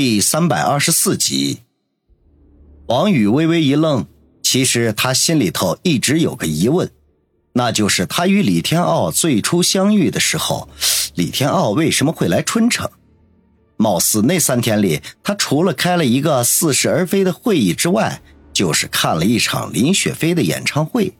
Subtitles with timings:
[0.00, 1.62] 第三百二十四集，
[2.86, 4.06] 王宇微微一愣，
[4.44, 6.88] 其实他心里头一直有个疑问，
[7.54, 10.68] 那就是他与李天傲最初相遇的时候，
[11.16, 12.88] 李天傲为什么会来春城？
[13.76, 18.22] 貌似那三天里，他除了开了一个似是而非的会议之外，
[18.52, 21.12] 就是看了一场林雪飞的演唱会，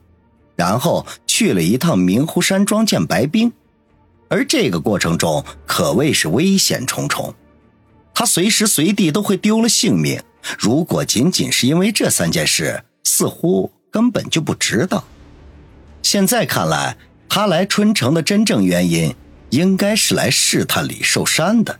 [0.55, 3.51] 然后去了一趟明湖山庄见白冰，
[4.29, 7.35] 而这个过程中可谓是危险重重。
[8.19, 10.21] 他随时随地都会丢了性命。
[10.57, 15.05] 如果仅仅是因为这三件事，似乎根本就不值得。
[16.03, 16.97] 现在看来，
[17.29, 19.15] 他来春城的真正原因，
[19.51, 21.79] 应该是来试探李寿山的。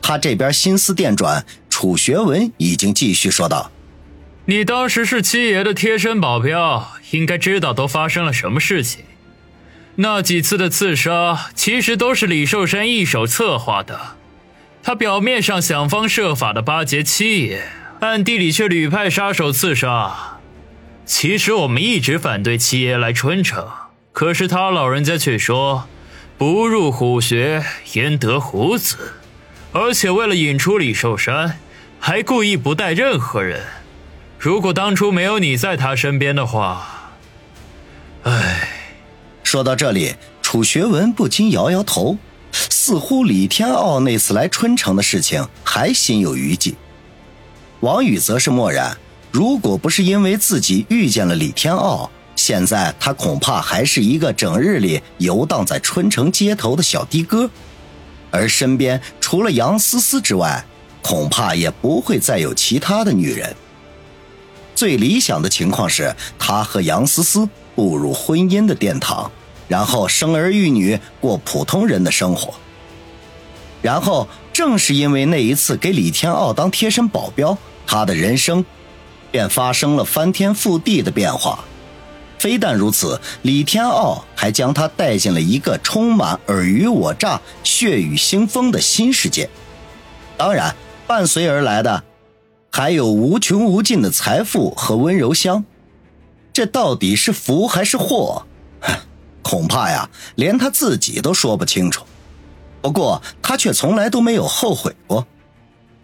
[0.00, 3.72] 他这边心思电转，楚学文已经继续说道
[4.46, 9.02] ：“你当时是七爷的贴身保镖，应该知道都发生了什么事情。
[9.96, 14.14] 那几次的刺杀，其实都是李寿山一手策划的。”
[14.86, 17.66] 他表面上想方设法的巴结七爷，
[17.98, 20.38] 暗地里却屡派杀手刺杀。
[21.04, 23.68] 其实我们一直反对七爷来春城，
[24.12, 25.88] 可是他老人家却说
[26.38, 29.14] ：“不入虎穴，焉得虎子。”
[29.74, 31.58] 而且为了引出李寿山，
[31.98, 33.64] 还故意不带任何人。
[34.38, 37.10] 如果当初没有你在他身边的话，
[38.22, 38.68] 唉。
[39.42, 42.18] 说到这里，楚学文不禁摇摇头。
[42.86, 46.76] 似乎李天傲那次来春城的事情还心有余悸，
[47.80, 48.96] 王宇则是默然。
[49.32, 57.50] 如果不是因为自己遇见了李天傲，现在他恐怕还是一个整日里游荡在春城街头的小的哥，
[58.30, 60.64] 而身边除了杨思思之外，
[61.02, 63.52] 恐怕也不会再有其他的女人。
[64.76, 69.28] 最理想的情况是他和杨思思步入婚姻的殿堂，
[69.66, 72.54] 然后生儿育女，过普通人的生活。
[73.86, 77.56] 然后，正是因为那一次给李天傲当贴身保镖，
[77.86, 78.64] 他的人生
[79.30, 81.64] 便发生了翻天覆地的变化。
[82.36, 89.48] 非但如此，李天傲还将他带进了一个充满尔虞我诈、血雨腥风的新世界。
[90.36, 90.74] 当然，
[91.06, 92.02] 伴随而来的
[92.72, 95.64] 还有无穷无尽的财富和温柔乡。
[96.52, 98.44] 这到底是福还是祸？
[99.42, 102.04] 恐怕呀，连他自己都说不清楚。
[102.86, 105.26] 不过他却从来都没有后悔过。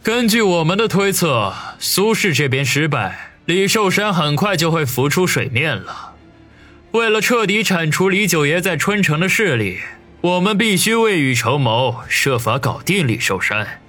[0.02, 6.14] 根据我们的推测，苏氏这边失败，李寿山很快就会浮出水面了。
[6.90, 9.78] 为了彻底铲除李九爷在春城的势力，
[10.22, 13.80] 我们必须未雨绸缪，设法搞定李寿山。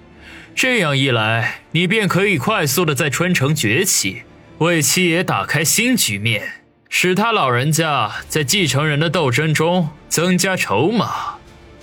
[0.54, 4.22] 这样一来，你便可以快速的在春城崛起，
[4.60, 11.33] 为七爷打开新局面，使他老人家在继承人的斗争中增加筹码。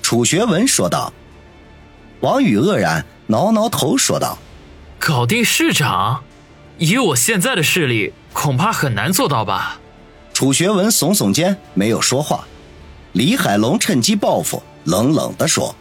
[0.02, 1.12] 楚学文说道
[2.20, 4.38] ：“王宇愕然，挠挠头说道
[4.98, 6.24] ：‘搞定市长，
[6.78, 9.78] 以我现在的势力，恐怕很难做到吧？’
[10.34, 12.44] 楚学文耸耸肩，没有说话。
[13.12, 15.74] 李海龙趁机报复，冷冷地说：‘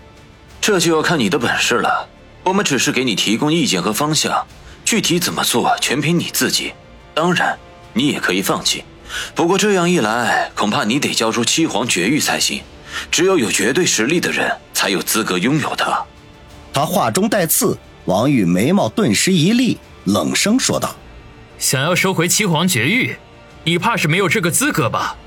[0.61, 2.07] 这就要看你的本事了。
[2.43, 4.45] 我们只是给你提供意见和方向，
[4.85, 6.73] 具体怎么做全凭你自己。
[7.13, 7.57] 当然，
[7.93, 8.83] 你也可以放弃。
[9.33, 12.61] 不过这样一来，恐怕你得交出七皇绝育才行。’”
[13.11, 16.03] 只有有绝对实力的人才有资格拥有它。
[16.73, 20.95] 他话中带刺，王宇眉毛顿时一立，冷声说道
[21.57, 23.15] ：“想要收回七皇绝域，
[23.63, 25.17] 你怕是没有这个资格吧？”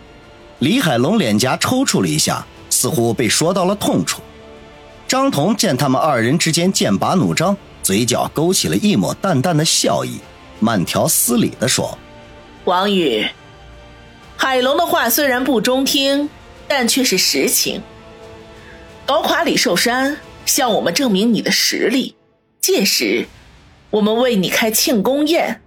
[0.61, 4.23] 李海龙脸颊抽搐了一下，似乎被说到了痛处。
[5.09, 10.19] 张彤见他们二人之间剑拔弩张，嘴角勾起了一抹淡淡的笑意，
[10.61, 11.99] 慢条斯理地说
[12.65, 13.27] ：“王宇，
[14.37, 16.31] 海龙的话虽然不中听。”
[16.69, 17.83] 但却是实情。
[19.05, 22.15] 搞垮李寿山，向我们证明你的实力。
[22.61, 23.27] 届时，
[23.91, 25.61] 我们为你开庆功宴。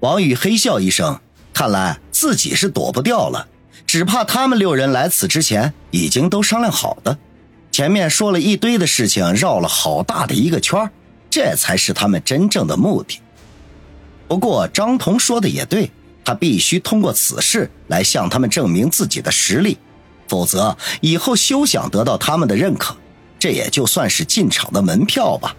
[0.00, 1.20] 王宇嘿笑一声，
[1.54, 3.48] 看来自己是躲不掉了。
[3.86, 7.16] 只怕他们六人来此之前已经都商量好的。
[7.70, 10.90] 前面说了一堆的事情，绕了好大的一个圈
[11.30, 13.20] 这才是他们真正的目的。
[14.26, 15.90] 不过张彤说的也对，
[16.24, 19.78] 他必须通过此事来向他们证明自己的实力。
[20.28, 22.96] 否则，以后休想得到他们的认可，
[23.38, 25.54] 这也就算是进场的门票吧。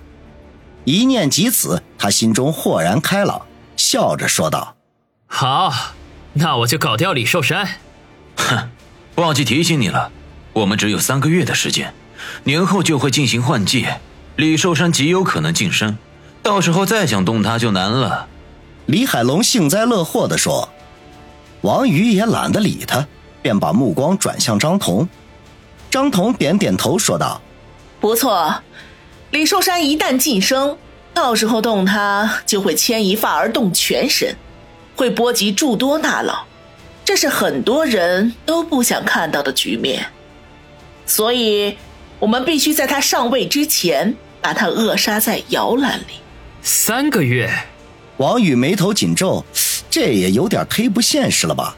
[0.83, 3.41] 一念及此，他心中豁然开朗，
[3.75, 4.75] 笑着说道
[5.27, 5.73] ：“好，
[6.33, 7.67] 那我就搞掉李寿山。”
[8.37, 8.69] 哼，
[9.15, 10.11] 忘记提醒你了，
[10.53, 11.93] 我们只有三个月的时间，
[12.43, 13.99] 年后就会进行换届，
[14.35, 15.97] 李寿山极有可能晋升，
[16.41, 18.27] 到时候再想动他就难了。”
[18.87, 20.69] 李海龙幸灾乐祸地说。
[21.61, 23.07] 王宇也懒得理他。
[23.47, 25.07] 便把目光转向张彤，
[25.89, 27.41] 张彤点点头说道
[28.01, 28.61] ：“不错，
[29.31, 30.77] 李寿山一旦晋升，
[31.13, 34.35] 到时候动他就会牵一发而动全身，
[34.97, 36.44] 会波及诸多大佬，
[37.05, 40.07] 这是很多人都不想看到的局面。
[41.05, 41.77] 所以，
[42.19, 46.19] 我们必须在他上位之前把他扼杀在摇篮里。
[46.61, 47.50] 三个月，
[48.17, 49.45] 王宇眉头紧皱，
[49.89, 51.77] 这也有点忒不现实了吧？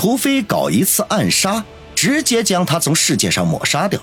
[0.00, 1.62] 除非搞一次暗杀，
[1.94, 4.00] 直接将他从世界上抹杀掉。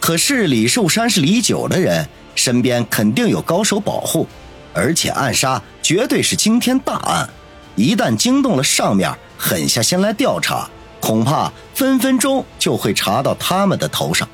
[0.00, 4.26] 可是李寿山是李九的人，身边肯定有高手保护，
[4.74, 7.30] 而且暗杀绝对是惊天大案，
[7.76, 10.68] 一旦惊动了上面，狠下心来调查，
[10.98, 14.28] 恐怕分分钟就会查到他们的头上。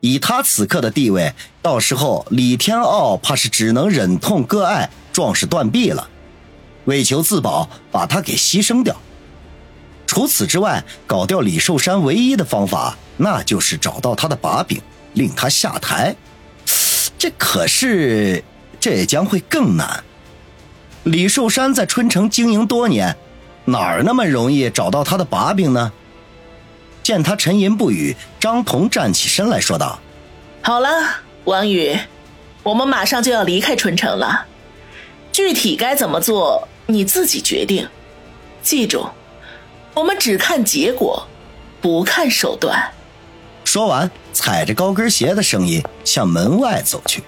[0.00, 6.08] 以他此刻的地位，到时候李天傲怕是只能忍痛割爱，壮士断臂了。
[6.86, 8.98] 为求自保，把他给牺牲掉。
[10.10, 16.16] 除此之外，搞掉李寿山唯一的方法，那就是找到他的把柄，令他下台。
[17.16, 18.42] 这可是，
[18.80, 20.02] 这将会更难。
[21.04, 23.16] 李寿山在春城经营多年，
[23.66, 25.92] 哪儿那么容易找到他的把柄呢？
[27.04, 30.00] 见他沉吟不语，张彤站起身来说道
[30.60, 30.88] ：“好了，
[31.44, 31.96] 王宇，
[32.64, 34.44] 我们马上就要离开春城了，
[35.30, 37.88] 具体该怎么做你自己决定。
[38.60, 39.06] 记住。”
[39.94, 41.26] 我们只看结果，
[41.80, 42.92] 不看手段。
[43.64, 47.22] 说完，踩着高跟鞋的声音向门外走去。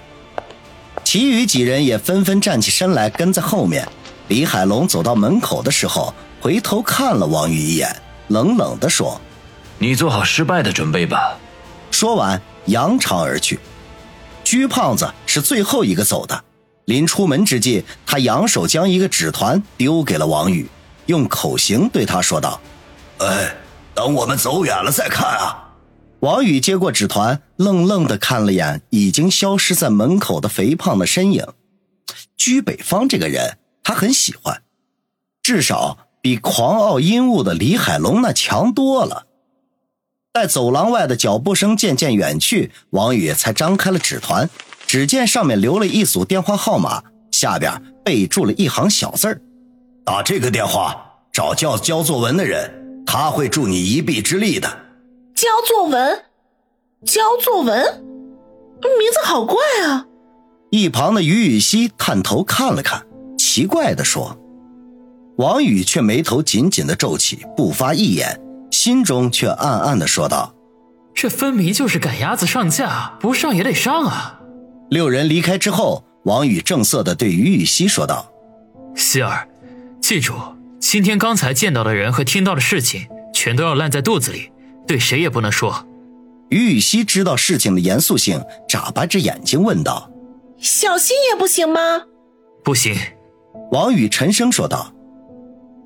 [1.03, 3.87] 其余几人也纷纷站起身来，跟在后面。
[4.29, 7.93] 李海龙走到门口的时候，回头看了王宇一眼，
[8.29, 9.19] 冷冷地说
[9.77, 11.37] ：“你做好失败的准备吧。”
[11.91, 13.59] 说完，扬长而去。
[14.43, 16.43] 鞠胖子是最后一个走的。
[16.85, 20.67] 临出门之际，他扬手将一个纸团丢给了王宇。
[21.07, 22.59] 用口型对他说道
[23.19, 23.55] ：“哎，
[23.93, 25.59] 等我们走远了再看啊。”
[26.21, 31.45] 王宇接过纸团，愣愣的看了眼已经消失在门口的肥胖的身影。
[32.37, 34.63] 居北方这个人，他很喜欢，
[35.41, 39.27] 至少比狂傲阴雾的李海龙那强多了。
[40.31, 44.49] 待走廊外的脚步声渐渐远去，王宇才张开了纸团，
[44.87, 47.71] 只见上面留了一组电话号码，下边
[48.03, 49.41] 备注了一行小字儿。
[50.05, 54.67] 打这个电话找教教作文的人，他会助你一臂之力的。
[55.33, 56.25] 教作文，
[57.05, 58.03] 教作文，
[58.81, 60.05] 名字好怪啊！
[60.71, 63.05] 一旁的于雨溪探头看了看，
[63.37, 64.37] 奇怪的说
[65.37, 68.41] ：“王宇却眉头紧紧的皱起，不发一言，
[68.71, 70.53] 心中却暗暗的说道：
[71.15, 74.41] 这分明就是赶鸭子上架，不上也得上啊！”
[74.91, 78.29] 六人离开之后，王宇正色的对于雨溪说道
[78.95, 79.47] ：“希儿。”
[80.03, 80.33] 记住，
[80.81, 84.51] 今天刚才见到的人和听到的事情，全都要烂在肚子里，
[84.85, 85.87] 对谁也不能说。
[86.49, 90.11] 于雨溪知道事情的严肃性，眨巴着眼睛问道
[90.59, 92.03] ：“小心也不行吗
[92.65, 92.93] ？”“不行。”
[93.71, 94.93] 王宇沉声说道。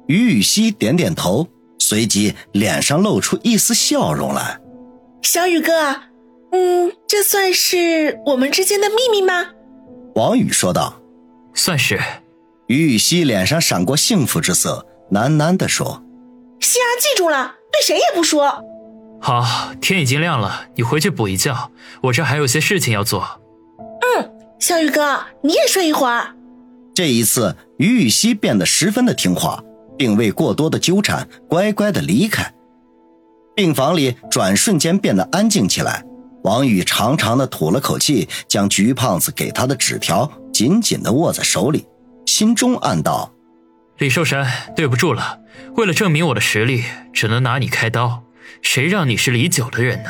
[0.07, 1.47] 于雨溪点点头，
[1.77, 4.59] 随即脸上露出一丝笑容来
[5.21, 6.01] ：“小雨哥，
[6.53, 9.51] 嗯，这算是我们之间的秘密吗？”
[10.15, 10.99] 王宇说道
[11.53, 11.99] ：“算是。”
[12.67, 16.03] 于雨溪脸上闪过幸福之色，喃喃地说
[16.59, 18.61] ：“希儿，记住了，对谁也不说。”
[19.21, 21.71] 好，天已经亮了，你回去补一觉，
[22.03, 23.39] 我这还有些事情要做。
[23.79, 26.35] 嗯，小雨哥，你也睡一会儿。
[26.93, 29.63] 这一次，于雨溪变得十分的听话，
[29.97, 32.53] 并未过多的纠缠，乖乖的离开。
[33.55, 36.03] 病房里转瞬间变得安静起来。
[36.43, 41.85] 王宇长长的吐了口气，将菊胖子给他的纸条紧紧的握在手里。
[42.27, 43.31] 心中暗道
[43.97, 45.39] ：“李寿山，对不住了。
[45.77, 48.21] 为了证明我的实力，只能拿你开刀。
[48.61, 50.09] 谁让你是李九的人呢？”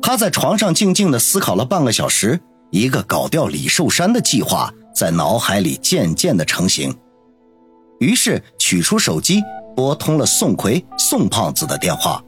[0.00, 6.96] 他在床上静静的思考了半个小时，一个搞掉李寿山的计划在脑海里渐渐的成型。
[7.98, 9.42] 于是取出手机，
[9.74, 12.22] 拨通了宋奎、宋胖子的电话。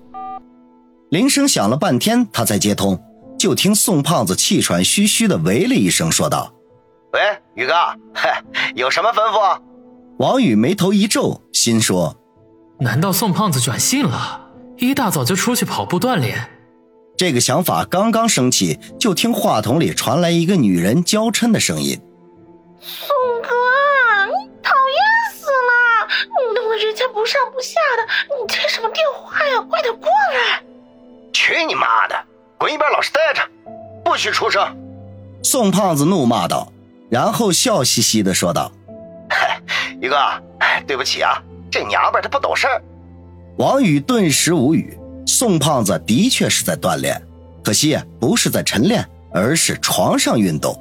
[1.10, 3.00] 铃声响了半天，他才接通，
[3.38, 6.52] 就听宋胖子气喘吁吁的喂了一声，说道。
[7.12, 7.20] 喂，
[7.54, 7.74] 宇哥，
[8.74, 9.60] 有什么吩咐？
[10.18, 12.16] 王宇眉头一皱，心说：
[12.78, 14.40] 难道宋胖子转性了？
[14.78, 16.50] 一大早就出去跑步锻炼？
[17.16, 21.98] 这个想法刚刚升起，就听话筒里传来一个女人娇嗔的声音
[22.78, 23.08] ：“宋
[23.42, 23.48] 哥，
[24.26, 26.06] 你讨厌死了！
[26.20, 29.64] 你弄得人家不上不下的，你接什么电话呀？
[29.70, 30.62] 快点过来！”
[31.32, 32.14] 去你妈的，
[32.58, 33.40] 滚一边，老实待着，
[34.04, 34.76] 不许出声！
[35.42, 36.70] 宋胖子怒骂道。
[37.08, 38.70] 然后笑嘻嘻的说道
[40.00, 40.16] ：“宇哥，
[40.86, 42.82] 对不起啊，这娘们她不懂事儿。”
[43.58, 44.98] 王宇顿时无语。
[45.28, 47.20] 宋胖子的确是在锻炼，
[47.64, 50.72] 可惜不是在晨练，而是床上运动。